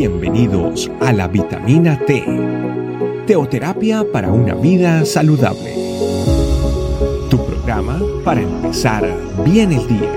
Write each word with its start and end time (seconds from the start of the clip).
Bienvenidos 0.00 0.90
a 1.02 1.12
la 1.12 1.28
vitamina 1.28 2.02
T, 2.06 2.24
teoterapia 3.26 4.02
para 4.10 4.32
una 4.32 4.54
vida 4.54 5.04
saludable. 5.04 5.74
Tu 7.28 7.36
programa 7.44 8.00
para 8.24 8.40
empezar 8.40 9.04
bien 9.44 9.72
el 9.72 9.86
día. 9.86 10.10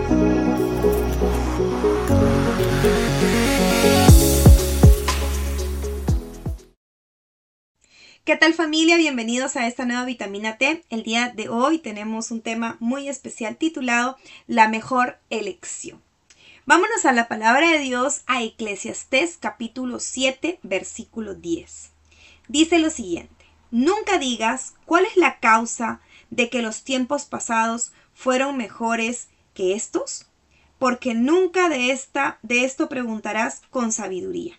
¿Qué 8.23 8.37
tal 8.37 8.53
familia? 8.53 8.95
Bienvenidos 8.95 9.57
a 9.57 9.67
esta 9.67 9.83
nueva 9.83 10.05
vitamina 10.05 10.57
T. 10.57 10.85
El 10.89 11.03
día 11.03 11.33
de 11.35 11.49
hoy 11.49 11.79
tenemos 11.79 12.31
un 12.31 12.39
tema 12.39 12.77
muy 12.79 13.09
especial 13.09 13.57
titulado 13.57 14.15
La 14.47 14.69
mejor 14.69 15.17
elección. 15.29 16.01
Vámonos 16.65 17.03
a 17.03 17.11
la 17.11 17.27
palabra 17.27 17.69
de 17.71 17.79
Dios 17.79 18.21
a 18.25 18.41
Eclesiastés 18.41 19.37
capítulo 19.37 19.99
7 19.99 20.59
versículo 20.63 21.35
10. 21.35 21.91
Dice 22.47 22.79
lo 22.79 22.89
siguiente, 22.89 23.47
nunca 23.69 24.17
digas 24.17 24.73
cuál 24.85 25.03
es 25.03 25.17
la 25.17 25.41
causa 25.41 25.99
de 26.29 26.49
que 26.49 26.61
los 26.61 26.85
tiempos 26.85 27.25
pasados 27.25 27.91
fueron 28.13 28.55
mejores 28.55 29.27
que 29.53 29.73
estos, 29.73 30.27
porque 30.79 31.13
nunca 31.13 31.67
de, 31.67 31.91
esta, 31.91 32.39
de 32.43 32.63
esto 32.63 32.87
preguntarás 32.87 33.63
con 33.69 33.91
sabiduría. 33.91 34.57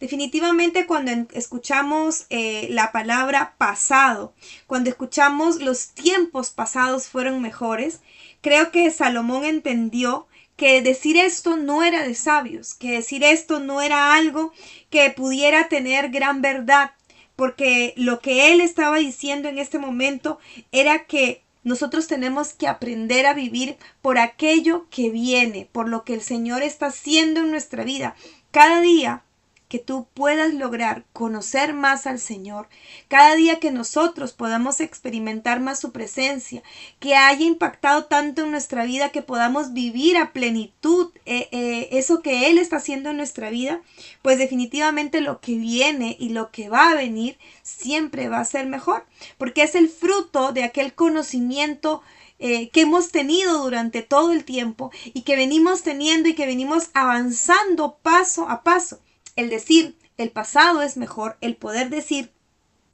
Definitivamente 0.00 0.86
cuando 0.86 1.12
escuchamos 1.34 2.24
eh, 2.30 2.68
la 2.70 2.92
palabra 2.92 3.56
pasado, 3.58 4.32
cuando 4.66 4.88
escuchamos 4.88 5.60
los 5.60 5.88
tiempos 5.88 6.48
pasados 6.48 7.08
fueron 7.08 7.42
mejores, 7.42 8.00
creo 8.40 8.70
que 8.70 8.90
Salomón 8.90 9.44
entendió 9.44 10.26
que 10.60 10.82
decir 10.82 11.16
esto 11.16 11.56
no 11.56 11.82
era 11.82 12.06
de 12.06 12.14
sabios, 12.14 12.74
que 12.74 12.90
decir 12.90 13.24
esto 13.24 13.60
no 13.60 13.80
era 13.80 14.12
algo 14.12 14.52
que 14.90 15.08
pudiera 15.08 15.68
tener 15.70 16.10
gran 16.10 16.42
verdad, 16.42 16.90
porque 17.34 17.94
lo 17.96 18.20
que 18.20 18.52
él 18.52 18.60
estaba 18.60 18.98
diciendo 18.98 19.48
en 19.48 19.58
este 19.58 19.78
momento 19.78 20.38
era 20.70 21.06
que 21.06 21.42
nosotros 21.64 22.08
tenemos 22.08 22.52
que 22.52 22.68
aprender 22.68 23.24
a 23.24 23.32
vivir 23.32 23.78
por 24.02 24.18
aquello 24.18 24.86
que 24.90 25.08
viene, 25.08 25.66
por 25.72 25.88
lo 25.88 26.04
que 26.04 26.12
el 26.12 26.20
Señor 26.20 26.62
está 26.62 26.88
haciendo 26.88 27.40
en 27.40 27.50
nuestra 27.50 27.82
vida. 27.82 28.14
Cada 28.50 28.82
día 28.82 29.22
que 29.70 29.78
tú 29.78 30.08
puedas 30.14 30.52
lograr 30.52 31.04
conocer 31.12 31.74
más 31.74 32.08
al 32.08 32.18
Señor, 32.18 32.68
cada 33.06 33.36
día 33.36 33.60
que 33.60 33.70
nosotros 33.70 34.32
podamos 34.32 34.80
experimentar 34.80 35.60
más 35.60 35.78
su 35.78 35.92
presencia, 35.92 36.64
que 36.98 37.14
haya 37.14 37.46
impactado 37.46 38.06
tanto 38.06 38.42
en 38.42 38.50
nuestra 38.50 38.84
vida 38.84 39.10
que 39.10 39.22
podamos 39.22 39.72
vivir 39.72 40.16
a 40.16 40.32
plenitud 40.32 41.12
eh, 41.24 41.48
eh, 41.52 41.88
eso 41.92 42.20
que 42.20 42.50
Él 42.50 42.58
está 42.58 42.78
haciendo 42.78 43.10
en 43.10 43.18
nuestra 43.18 43.48
vida, 43.48 43.80
pues 44.22 44.38
definitivamente 44.38 45.20
lo 45.20 45.40
que 45.40 45.54
viene 45.54 46.16
y 46.18 46.30
lo 46.30 46.50
que 46.50 46.68
va 46.68 46.90
a 46.90 46.96
venir 46.96 47.38
siempre 47.62 48.28
va 48.28 48.40
a 48.40 48.44
ser 48.44 48.66
mejor, 48.66 49.06
porque 49.38 49.62
es 49.62 49.76
el 49.76 49.88
fruto 49.88 50.50
de 50.50 50.64
aquel 50.64 50.94
conocimiento 50.94 52.02
eh, 52.40 52.70
que 52.70 52.80
hemos 52.80 53.12
tenido 53.12 53.62
durante 53.62 54.02
todo 54.02 54.32
el 54.32 54.44
tiempo 54.44 54.90
y 55.04 55.22
que 55.22 55.36
venimos 55.36 55.84
teniendo 55.84 56.28
y 56.28 56.34
que 56.34 56.46
venimos 56.46 56.90
avanzando 56.92 57.98
paso 58.02 58.48
a 58.48 58.64
paso 58.64 59.00
el 59.36 59.50
decir 59.50 59.96
el 60.16 60.30
pasado 60.30 60.82
es 60.82 60.96
mejor, 60.96 61.36
el 61.40 61.56
poder 61.56 61.88
decir 61.88 62.30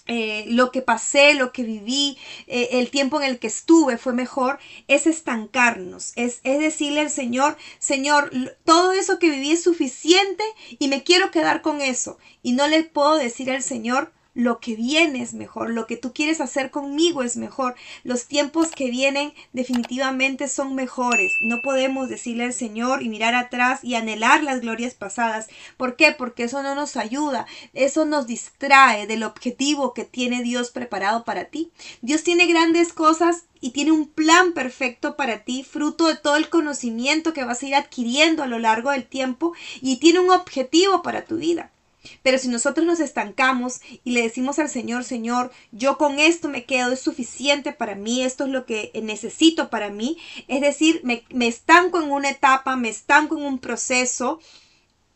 eh, 0.09 0.45
lo 0.47 0.70
que 0.70 0.83
pasé, 0.83 1.34
lo 1.34 1.53
que 1.53 1.65
viví, 1.65 2.17
eh, 2.47 2.69
el 2.73 2.91
tiempo 2.91 3.20
en 3.20 3.29
el 3.29 3.41
que 3.41 3.48
estuve 3.48 3.98
fue 3.98 4.12
mejor, 4.12 4.61
es 4.87 5.09
estancarnos, 5.09 6.12
es, 6.14 6.41
es 6.45 6.61
decirle 6.61 7.01
al 7.01 7.11
Señor, 7.11 7.57
Señor, 7.81 8.31
todo 8.64 8.92
eso 8.92 9.19
que 9.19 9.31
viví 9.31 9.51
es 9.51 9.64
suficiente 9.64 10.45
y 10.79 10.87
me 10.87 11.03
quiero 11.03 11.33
quedar 11.33 11.61
con 11.61 11.81
eso. 11.81 12.19
Y 12.42 12.53
no 12.53 12.69
le 12.69 12.84
puedo 12.84 13.17
decir 13.17 13.51
al 13.51 13.64
Señor, 13.64 14.12
lo 14.37 14.61
que 14.61 14.77
viene 14.77 15.23
es 15.23 15.33
mejor, 15.33 15.70
lo 15.70 15.86
que 15.86 15.97
tú 15.97 16.13
quieres 16.13 16.42
hacer 16.42 16.70
conmigo 16.70 17.23
es 17.23 17.39
mejor, 17.39 17.74
los 18.05 18.27
tiempos 18.27 18.69
que 18.70 18.91
vienen 18.91 19.33
definitivamente 19.55 20.47
son 20.47 20.74
mejores. 20.74 21.33
No 21.41 21.61
podemos 21.63 22.11
decirle 22.11 22.45
al 22.45 22.52
Señor 22.52 23.02
y 23.02 23.08
mirar 23.08 23.35
atrás 23.35 23.83
y 23.83 23.95
anhelar 23.95 24.45
las 24.45 24.61
glorias 24.61 24.92
pasadas. 24.92 25.48
¿Por 25.79 25.97
qué? 25.97 26.13
Porque 26.13 26.45
eso 26.45 26.63
no 26.63 26.74
nos 26.74 26.98
ayuda, 26.98 27.47
eso 27.73 28.05
nos 28.05 28.27
distrae 28.27 29.07
del 29.07 29.23
objetivo 29.23 29.95
que 29.95 30.05
tiene 30.05 30.42
Dios 30.42 30.70
preparado 30.70 31.24
para 31.24 31.47
ti. 31.47 31.70
Dios 32.03 32.23
tiene 32.23 32.45
grandes 32.47 32.92
cosas 32.92 33.45
y 33.63 33.70
tiene 33.70 33.92
un 33.92 34.07
plan 34.07 34.53
perfecto 34.53 35.17
para 35.17 35.45
ti, 35.45 35.64
fruto 35.64 36.08
de 36.08 36.17
todo 36.17 36.36
el 36.36 36.51
conocimiento 36.51 37.33
que 37.33 37.45
vas 37.45 37.63
a 37.63 37.67
ir 37.67 37.74
adquiriendo 37.74 38.42
a 38.42 38.48
lo 38.48 38.58
largo 38.58 38.91
del 38.91 39.07
tiempo 39.07 39.55
y 39.80 39.97
tiene 39.97 40.20
un 40.20 40.30
objetivo 40.30 41.01
para 41.01 41.24
tu 41.24 41.36
vida. 41.36 41.73
Pero 42.22 42.39
si 42.39 42.48
nosotros 42.48 42.86
nos 42.86 43.00
estancamos 43.00 43.80
y 44.05 44.12
le 44.12 44.22
decimos 44.22 44.58
al 44.58 44.68
Señor, 44.68 45.05
Señor, 45.05 45.52
yo 45.72 45.98
con 45.98 46.18
esto 46.18 46.48
me 46.48 46.64
quedo, 46.64 46.92
es 46.92 47.00
suficiente 47.00 47.72
para 47.72 47.94
mí, 47.94 48.22
esto 48.22 48.44
es 48.44 48.50
lo 48.50 48.67
que 48.67 48.90
necesito 49.02 49.70
para 49.70 49.90
mí, 49.90 50.18
es 50.48 50.61
decir, 50.61 51.00
me, 51.05 51.24
me 51.30 51.46
estanco 51.46 52.00
en 52.00 52.11
una 52.11 52.30
etapa, 52.30 52.77
me 52.77 52.89
estanco 52.89 53.36
en 53.36 53.44
un 53.44 53.58
proceso, 53.58 54.40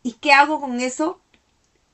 ¿y 0.03 0.13
qué 0.13 0.33
hago 0.33 0.59
con 0.59 0.79
eso? 0.79 1.19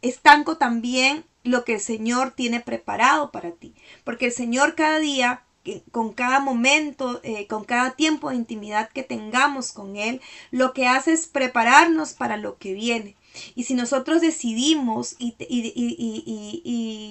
Estanco 0.01 0.57
también 0.57 1.25
lo 1.43 1.63
que 1.63 1.75
el 1.75 1.81
Señor 1.81 2.31
tiene 2.31 2.59
preparado 2.59 3.31
para 3.31 3.51
ti, 3.51 3.73
porque 4.03 4.27
el 4.27 4.31
Señor 4.31 4.75
cada 4.75 4.99
día 4.99 5.43
con 5.91 6.13
cada 6.13 6.39
momento, 6.39 7.19
eh, 7.23 7.47
con 7.47 7.63
cada 7.65 7.91
tiempo 7.91 8.29
de 8.29 8.35
intimidad 8.35 8.89
que 8.89 9.03
tengamos 9.03 9.71
con 9.71 9.97
Él, 9.97 10.21
lo 10.51 10.73
que 10.73 10.87
hace 10.87 11.13
es 11.13 11.27
prepararnos 11.27 12.13
para 12.13 12.37
lo 12.37 12.57
que 12.57 12.73
viene. 12.73 13.15
Y 13.55 13.63
si 13.63 13.73
nosotros 13.73 14.21
decidimos 14.21 15.15
y, 15.19 15.35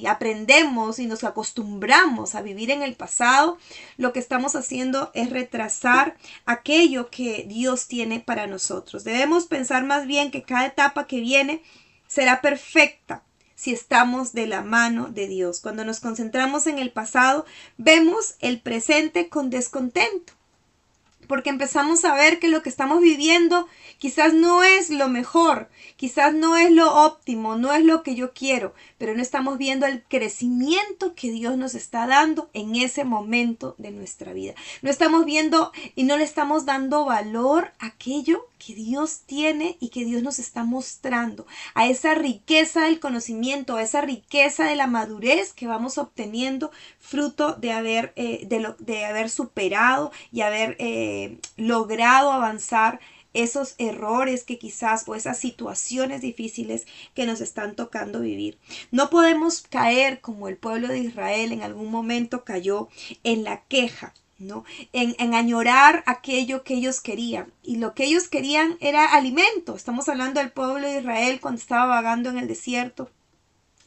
aprendemos 0.06 0.98
y 0.98 1.06
nos 1.06 1.24
acostumbramos 1.24 2.34
a 2.34 2.42
vivir 2.42 2.70
en 2.70 2.82
el 2.82 2.94
pasado, 2.94 3.58
lo 3.96 4.12
que 4.12 4.20
estamos 4.20 4.56
haciendo 4.56 5.10
es 5.14 5.30
retrasar 5.30 6.16
aquello 6.44 7.10
que 7.10 7.44
Dios 7.48 7.88
tiene 7.88 8.20
para 8.20 8.46
nosotros. 8.46 9.04
Debemos 9.04 9.46
pensar 9.46 9.84
más 9.84 10.06
bien 10.06 10.30
que 10.30 10.42
cada 10.42 10.66
etapa 10.66 11.06
que 11.06 11.20
viene 11.20 11.62
será 12.06 12.40
perfecta 12.40 13.22
si 13.54 13.72
estamos 13.72 14.32
de 14.32 14.46
la 14.46 14.62
mano 14.62 15.08
de 15.08 15.26
Dios. 15.26 15.60
Cuando 15.60 15.84
nos 15.84 16.00
concentramos 16.00 16.66
en 16.66 16.78
el 16.78 16.92
pasado, 16.92 17.46
vemos 17.78 18.36
el 18.40 18.60
presente 18.60 19.28
con 19.28 19.50
descontento 19.50 20.34
porque 21.26 21.50
empezamos 21.50 22.04
a 22.04 22.14
ver 22.14 22.38
que 22.38 22.48
lo 22.48 22.62
que 22.62 22.68
estamos 22.68 23.00
viviendo 23.00 23.68
quizás 23.98 24.34
no 24.34 24.62
es 24.62 24.90
lo 24.90 25.08
mejor, 25.08 25.68
quizás 25.96 26.34
no 26.34 26.56
es 26.56 26.70
lo 26.70 27.04
óptimo, 27.04 27.56
no 27.56 27.72
es 27.72 27.84
lo 27.84 28.02
que 28.02 28.14
yo 28.14 28.32
quiero, 28.32 28.74
pero 28.98 29.14
no 29.14 29.22
estamos 29.22 29.58
viendo 29.58 29.86
el 29.86 30.02
crecimiento 30.02 31.14
que 31.14 31.30
Dios 31.30 31.56
nos 31.56 31.74
está 31.74 32.06
dando 32.06 32.50
en 32.52 32.76
ese 32.76 33.04
momento 33.04 33.74
de 33.78 33.90
nuestra 33.90 34.32
vida. 34.32 34.54
No 34.82 34.90
estamos 34.90 35.24
viendo 35.24 35.72
y 35.94 36.04
no 36.04 36.16
le 36.16 36.24
estamos 36.24 36.66
dando 36.66 37.04
valor 37.04 37.72
a 37.78 37.86
aquello 37.86 38.48
que 38.58 38.74
Dios 38.74 39.20
tiene 39.26 39.76
y 39.80 39.90
que 39.90 40.04
Dios 40.04 40.22
nos 40.22 40.38
está 40.38 40.64
mostrando, 40.64 41.46
a 41.74 41.86
esa 41.86 42.14
riqueza 42.14 42.84
del 42.84 43.00
conocimiento, 43.00 43.76
a 43.76 43.82
esa 43.82 44.00
riqueza 44.00 44.64
de 44.64 44.76
la 44.76 44.86
madurez 44.86 45.52
que 45.52 45.66
vamos 45.66 45.98
obteniendo 45.98 46.70
fruto 46.98 47.54
de 47.54 47.72
haber, 47.72 48.12
eh, 48.16 48.46
de, 48.46 48.60
lo, 48.60 48.74
de 48.78 49.04
haber 49.04 49.30
superado 49.30 50.10
y 50.32 50.40
haber 50.40 50.76
eh, 50.78 51.15
logrado 51.56 52.32
avanzar 52.32 53.00
esos 53.36 53.74
errores 53.78 54.44
que 54.44 54.58
quizás 54.58 55.04
o 55.06 55.14
esas 55.14 55.38
situaciones 55.38 56.22
difíciles 56.22 56.86
que 57.14 57.26
nos 57.26 57.40
están 57.40 57.76
tocando 57.76 58.20
vivir. 58.20 58.58
No 58.90 59.10
podemos 59.10 59.60
caer 59.60 60.20
como 60.20 60.48
el 60.48 60.56
pueblo 60.56 60.88
de 60.88 61.00
Israel 61.00 61.52
en 61.52 61.62
algún 61.62 61.90
momento 61.90 62.44
cayó 62.44 62.88
en 63.24 63.44
la 63.44 63.60
queja, 63.64 64.14
¿no? 64.38 64.64
En, 64.92 65.14
en, 65.18 65.34
añorar 65.34 66.02
aquello 66.06 66.64
que 66.64 66.74
ellos 66.74 67.00
querían. 67.00 67.52
Y 67.62 67.76
lo 67.76 67.94
que 67.94 68.04
ellos 68.04 68.28
querían 68.28 68.78
era 68.80 69.04
alimento. 69.04 69.76
Estamos 69.76 70.08
hablando 70.08 70.40
del 70.40 70.50
pueblo 70.50 70.88
de 70.88 71.00
Israel 71.00 71.38
cuando 71.40 71.60
estaba 71.60 71.86
vagando 71.86 72.30
en 72.30 72.38
el 72.38 72.48
desierto. 72.48 73.10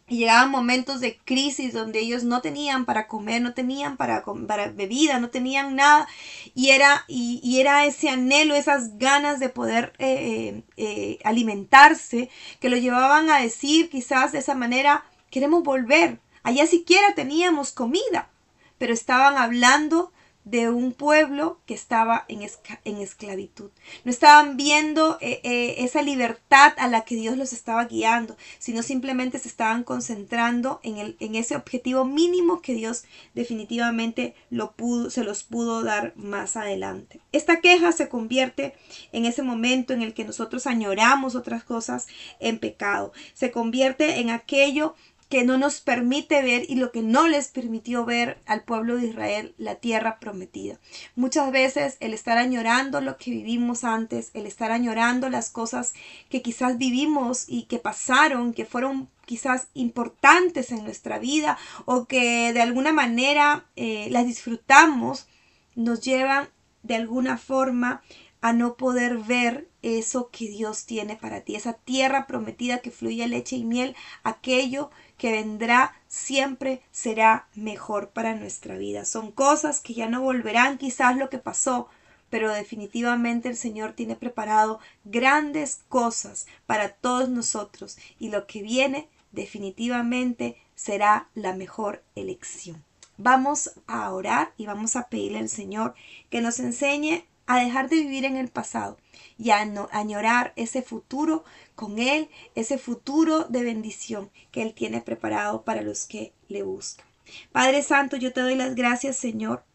Y 0.10 0.18
llegaban 0.18 0.50
momentos 0.50 1.00
de 1.00 1.18
crisis 1.24 1.72
donde 1.72 2.00
ellos 2.00 2.24
no 2.24 2.42
tenían 2.42 2.86
para 2.86 3.08
comer, 3.08 3.42
no 3.42 3.54
tenían 3.54 3.96
para, 3.96 4.24
para 4.48 4.72
bebida, 4.72 5.20
no 5.20 5.30
tenían 5.30 5.76
nada. 5.76 6.08
Y 6.56 6.72
era, 6.72 7.06
y, 7.08 7.60
era 7.60 7.86
ese 7.86 8.10
anhelo, 8.10 8.56
esas 8.56 8.98
ganas 8.98 9.40
de 9.40 9.50
poder 9.50 9.94
eh, 10.00 10.08
eh, 10.08 10.64
eh, 10.78 11.20
alimentarse, 11.24 12.30
que 12.60 12.70
lo 12.70 12.78
llevaban 12.78 13.30
a 13.30 13.40
decir 13.40 13.90
quizás 13.90 14.32
de 14.32 14.40
esa 14.40 14.56
manera, 14.56 15.06
queremos 15.30 15.64
volver. 15.64 16.20
Allá 16.44 16.66
siquiera 16.66 17.14
teníamos 17.16 17.72
comida, 17.72 18.30
pero 18.78 18.94
estaban 18.94 19.38
hablando 19.38 20.12
de 20.46 20.70
un 20.70 20.94
pueblo 20.94 21.60
que 21.66 21.74
estaba 21.74 22.26
en, 22.28 22.42
en 22.86 22.98
esclavitud. 22.98 23.70
No 24.04 24.12
estaban 24.12 24.58
viendo 24.58 25.18
eh, 25.22 25.42
eh, 25.44 25.76
esa 25.80 26.02
libertad 26.02 26.74
a 26.78 26.88
la 26.88 27.02
que 27.02 27.16
Dios 27.16 27.38
los 27.38 27.54
estaba 27.54 27.86
guiando, 27.86 28.36
sino 28.58 28.82
simplemente 28.82 29.38
se 29.38 29.48
estaban 29.48 29.84
concentrando 29.84 30.80
en, 30.84 30.98
el, 30.98 31.18
en 31.20 31.36
ese 31.36 31.56
objetivo 31.56 32.06
mínimo 32.06 32.62
que 32.62 32.74
Dios 32.74 33.04
definitivamente 33.36 34.36
lo 34.50 34.74
se 35.10 35.24
los 35.24 35.44
pudo 35.44 35.84
dar 35.84 36.14
más 36.16 36.56
adelante. 36.56 37.20
Esta 37.32 37.60
queja 37.60 37.92
se 37.92 38.10
convierte 38.10 38.74
en 39.12 39.26
ese 39.26 39.44
momento 39.44 39.94
en 39.94 40.02
el 40.02 40.14
que 40.14 40.26
nosotros 40.26 40.68
añoramos 40.68 41.36
otras 41.36 41.64
cosas 41.64 42.08
en 42.40 42.60
pecado. 42.60 43.12
Se 43.34 43.52
convierte 43.52 44.20
en 44.20 44.30
aquello 44.30 44.96
que 45.30 45.44
no 45.44 45.60
nos 45.60 45.80
permite 45.80 46.42
ver 46.42 46.66
y 46.68 46.76
lo 46.76 46.92
que 46.92 47.04
no 47.04 47.28
les 47.28 47.50
permitió 47.50 48.04
ver 48.04 48.40
al 48.48 48.64
pueblo 48.64 48.98
de 48.98 49.08
Israel 49.08 49.54
la 49.58 49.76
tierra 49.76 50.20
prometida. 50.20 50.80
Muchas 51.16 51.52
veces 51.52 51.98
el 52.00 52.16
estar 52.16 52.40
añorando 52.40 53.00
lo 53.00 53.18
que 53.18 53.30
vivimos 53.30 53.84
antes, 53.84 54.32
el 54.34 54.48
estar 54.48 54.72
añorando 54.72 55.30
las 55.30 55.52
cosas 55.52 55.94
que 56.30 56.42
quizás 56.42 56.80
vivimos 56.80 57.46
y 57.48 57.64
que 57.64 57.78
pasaron, 57.78 58.54
que 58.54 58.66
fueron 58.66 59.08
quizás 59.26 59.68
importantes 59.76 60.72
en 60.72 60.84
nuestra 60.84 61.20
vida 61.20 61.60
o 61.86 62.06
que 62.06 62.52
de 62.52 62.62
alguna 62.64 62.92
manera 62.92 63.66
eh, 63.76 64.08
las 64.10 64.26
disfrutamos, 64.26 65.28
nos 65.76 66.02
llevan 66.02 66.50
de 66.82 66.96
alguna 66.96 67.38
forma 67.38 68.02
a 68.42 68.54
no 68.54 68.76
poder 68.76 69.18
ver 69.18 69.68
eso 69.82 70.30
que 70.32 70.48
Dios 70.48 70.86
tiene 70.86 71.16
para 71.16 71.42
ti, 71.42 71.56
esa 71.56 71.74
tierra 71.74 72.26
prometida 72.26 72.80
que 72.80 72.92
fluye 72.92 73.28
leche 73.28 73.58
y 73.58 73.64
miel, 73.64 73.96
aquello 74.24 74.90
que 74.90 75.09
vendrá 75.28 75.94
siempre 76.08 76.82
será 76.92 77.48
mejor 77.56 78.10
para 78.10 78.36
nuestra 78.36 78.78
vida. 78.78 79.06
Son 79.06 79.32
cosas 79.32 79.82
que 79.82 79.94
ya 79.94 80.08
no 80.08 80.22
volverán 80.22 80.78
quizás 80.78 81.18
lo 81.18 81.30
que 81.30 81.38
pasó, 81.38 81.90
pero 82.30 82.52
definitivamente 82.54 83.50
el 83.50 83.56
Señor 83.56 83.94
tiene 83.94 84.16
preparado 84.16 84.80
grandes 85.04 85.82
cosas 85.90 86.48
para 86.66 86.90
todos 86.90 87.30
nosotros 87.30 87.98
y 88.20 88.30
lo 88.30 88.48
que 88.48 88.62
viene 88.62 89.08
definitivamente 89.32 90.58
será 90.76 91.30
la 91.36 91.54
mejor 91.54 92.04
elección. 92.16 92.84
Vamos 93.18 93.72
a 93.86 94.12
orar 94.14 94.54
y 94.56 94.66
vamos 94.66 94.96
a 94.96 95.10
pedirle 95.10 95.40
al 95.40 95.50
Señor 95.50 95.94
que 96.30 96.40
nos 96.40 96.60
enseñe 96.60 97.26
a 97.50 97.58
dejar 97.58 97.90
de 97.90 97.96
vivir 97.96 98.26
en 98.26 98.38
el 98.38 98.50
pasado 98.50 99.00
y 99.40 99.50
a 99.50 99.68
añorar 99.92 100.54
ese 100.56 100.84
futuro 100.84 101.44
con 101.74 101.98
Él, 101.98 102.30
ese 102.54 102.78
futuro 102.78 103.46
de 103.46 103.64
bendición 103.64 104.30
que 104.52 104.62
Él 104.62 104.76
tiene 104.76 105.02
preparado 105.02 105.64
para 105.64 105.82
los 105.82 106.06
que 106.06 106.32
le 106.48 106.62
buscan. 106.62 107.08
Padre 107.52 107.82
Santo, 107.82 108.18
yo 108.18 108.34
te 108.34 108.42
doy 108.42 108.54
las 108.54 108.76
gracias, 108.76 109.18
Señor, 109.18 109.66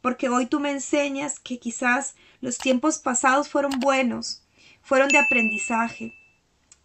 porque 0.00 0.28
hoy 0.28 0.46
tú 0.46 0.60
me 0.60 0.70
enseñas 0.70 1.40
que 1.40 1.58
quizás 1.58 2.14
los 2.40 2.56
tiempos 2.56 2.98
pasados 2.98 3.48
fueron 3.48 3.80
buenos, 3.80 4.44
fueron 4.80 5.08
de 5.08 5.18
aprendizaje, 5.18 6.14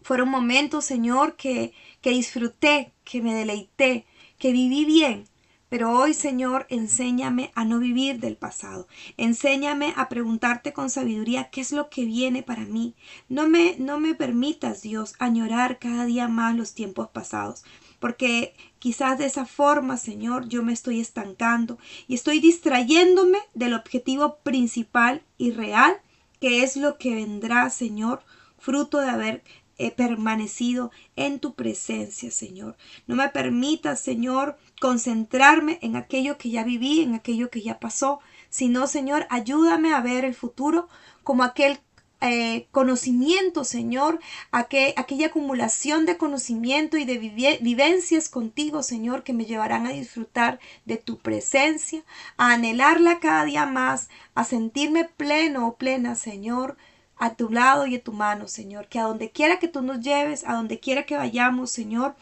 fueron 0.02 0.30
momentos, 0.30 0.84
Señor, 0.84 1.36
que, 1.36 1.72
que 2.00 2.10
disfruté, 2.10 2.92
que 3.04 3.22
me 3.22 3.34
deleité, 3.34 4.04
que 4.36 4.50
viví 4.50 4.84
bien, 4.84 5.28
pero 5.70 5.92
hoy, 5.92 6.14
Señor, 6.14 6.66
enséñame 6.68 7.52
a 7.54 7.64
no 7.64 7.78
vivir 7.78 8.18
del 8.18 8.36
pasado. 8.36 8.88
Enséñame 9.16 9.94
a 9.96 10.08
preguntarte 10.08 10.72
con 10.72 10.90
sabiduría 10.90 11.48
qué 11.50 11.60
es 11.60 11.70
lo 11.70 11.88
que 11.88 12.04
viene 12.04 12.42
para 12.42 12.64
mí. 12.64 12.96
No 13.28 13.48
me, 13.48 13.76
no 13.78 14.00
me 14.00 14.16
permitas, 14.16 14.82
Dios, 14.82 15.14
añorar 15.20 15.78
cada 15.78 16.06
día 16.06 16.26
más 16.26 16.56
los 16.56 16.74
tiempos 16.74 17.08
pasados. 17.10 17.62
Porque 18.00 18.52
quizás 18.80 19.16
de 19.18 19.26
esa 19.26 19.46
forma, 19.46 19.96
Señor, 19.96 20.48
yo 20.48 20.64
me 20.64 20.72
estoy 20.72 20.98
estancando 20.98 21.78
y 22.08 22.14
estoy 22.14 22.40
distrayéndome 22.40 23.38
del 23.54 23.74
objetivo 23.74 24.38
principal 24.42 25.22
y 25.38 25.52
real, 25.52 26.00
que 26.40 26.64
es 26.64 26.76
lo 26.76 26.98
que 26.98 27.14
vendrá, 27.14 27.70
Señor, 27.70 28.24
fruto 28.58 28.98
de 28.98 29.08
haber 29.08 29.44
he 29.80 29.90
permanecido 29.90 30.90
en 31.16 31.40
tu 31.40 31.54
presencia, 31.54 32.30
Señor. 32.30 32.76
No 33.06 33.16
me 33.16 33.28
permitas, 33.30 34.00
Señor, 34.00 34.58
concentrarme 34.80 35.78
en 35.82 35.96
aquello 35.96 36.38
que 36.38 36.50
ya 36.50 36.64
viví, 36.64 37.00
en 37.00 37.14
aquello 37.14 37.50
que 37.50 37.62
ya 37.62 37.80
pasó, 37.80 38.20
sino, 38.50 38.86
Señor, 38.86 39.26
ayúdame 39.30 39.94
a 39.94 40.00
ver 40.00 40.24
el 40.24 40.34
futuro 40.34 40.88
como 41.24 41.44
aquel 41.44 41.80
eh, 42.22 42.66
conocimiento, 42.70 43.64
Señor, 43.64 44.20
aquella 44.50 45.28
acumulación 45.28 46.04
de 46.04 46.18
conocimiento 46.18 46.98
y 46.98 47.06
de 47.06 47.16
vivencias 47.62 48.28
contigo, 48.28 48.82
Señor, 48.82 49.22
que 49.22 49.32
me 49.32 49.46
llevarán 49.46 49.86
a 49.86 49.92
disfrutar 49.92 50.60
de 50.84 50.98
tu 50.98 51.18
presencia, 51.18 52.04
a 52.36 52.52
anhelarla 52.52 53.20
cada 53.20 53.46
día 53.46 53.64
más, 53.64 54.10
a 54.34 54.44
sentirme 54.44 55.04
pleno 55.04 55.66
o 55.66 55.76
plena, 55.76 56.14
Señor, 56.14 56.76
a 57.20 57.34
tu 57.34 57.50
lado 57.50 57.86
y 57.86 57.94
a 57.94 58.02
tu 58.02 58.12
mano, 58.12 58.48
Señor. 58.48 58.88
Que 58.88 58.98
a 58.98 59.04
donde 59.04 59.30
quiera 59.30 59.60
que 59.60 59.68
tú 59.68 59.82
nos 59.82 60.00
lleves, 60.00 60.42
a 60.44 60.54
donde 60.54 60.80
quiera 60.80 61.04
que 61.04 61.16
vayamos, 61.16 61.70
Señor, 61.70 62.16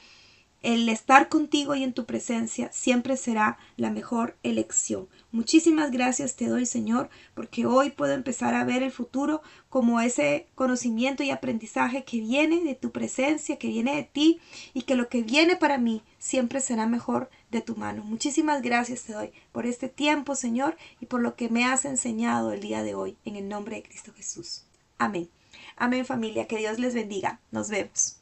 el 0.61 0.89
estar 0.89 1.29
contigo 1.29 1.77
y 1.77 1.85
en 1.85 1.93
tu 1.93 2.05
presencia 2.05 2.69
siempre 2.73 3.17
será 3.17 3.59
la 3.77 3.91
mejor 3.91 4.37
elección. 4.43 5.09
Muchísimas 5.31 5.93
gracias 5.93 6.35
te 6.35 6.49
doy, 6.49 6.67
Señor, 6.67 7.11
porque 7.35 7.65
hoy 7.65 7.91
puedo 7.91 8.13
empezar 8.13 8.57
a 8.57 8.65
ver 8.65 8.83
el 8.83 8.91
futuro 8.91 9.41
como 9.69 10.01
ese 10.01 10.49
conocimiento 10.57 11.23
y 11.23 11.31
aprendizaje 11.31 12.03
que 12.03 12.19
viene 12.19 12.65
de 12.65 12.75
tu 12.75 12.91
presencia, 12.91 13.57
que 13.57 13.69
viene 13.69 13.95
de 13.95 14.03
ti 14.03 14.41
y 14.75 14.83
que 14.83 14.97
lo 14.97 15.09
que 15.09 15.23
viene 15.23 15.55
para 15.55 15.79
mí 15.79 16.03
siempre 16.19 16.61
será 16.61 16.87
mejor 16.87 17.31
de 17.53 17.61
tu 17.61 17.77
mano. 17.77 18.03
Muchísimas 18.03 18.61
gracias 18.61 19.05
te 19.05 19.13
doy 19.13 19.31
por 19.53 19.65
este 19.65 19.89
tiempo, 19.89 20.35
Señor, 20.35 20.77
y 21.01 21.07
por 21.07 21.21
lo 21.21 21.37
que 21.37 21.51
me 21.51 21.67
has 21.67 21.85
enseñado 21.85 22.53
el 22.53 22.61
día 22.61 22.83
de 22.83 22.97
hoy, 22.97 23.17
en 23.25 23.37
el 23.37 23.49
nombre 23.49 23.77
de 23.77 23.85
Cristo 23.85 24.13
Jesús. 24.17 24.68
Amén. 24.99 25.29
Amén 25.77 26.05
familia, 26.05 26.47
que 26.47 26.59
Dios 26.59 26.79
les 26.79 26.95
bendiga. 26.95 27.41
Nos 27.51 27.69
vemos. 27.71 28.17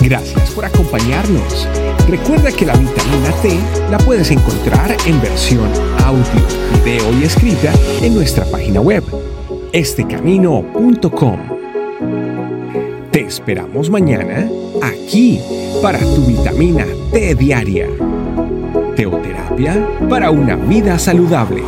Gracias 0.00 0.50
por 0.50 0.64
acompañarnos. 0.64 1.68
Recuerda 2.08 2.50
que 2.50 2.66
la 2.66 2.76
vitamina 2.76 3.30
T 3.40 3.60
la 3.90 3.98
puedes 3.98 4.30
encontrar 4.30 4.96
en 5.06 5.20
versión 5.20 5.70
audio, 6.04 6.46
video 6.84 7.18
y 7.20 7.24
escrita 7.24 7.72
en 8.02 8.14
nuestra 8.14 8.44
página 8.46 8.80
web, 8.80 9.04
estecamino.com. 9.72 11.38
Te 13.12 13.20
esperamos 13.20 13.90
mañana 13.90 14.48
aquí 14.82 15.40
para 15.80 16.00
tu 16.00 16.26
vitamina 16.26 16.86
T 17.12 17.34
diaria. 17.36 17.86
Teoterapia 18.96 19.86
para 20.08 20.30
una 20.30 20.56
vida 20.56 20.98
saludable. 20.98 21.62